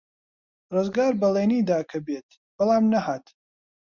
[0.75, 3.25] ڕزگار بەڵێنی دا کە بێت، بەڵام نەهات.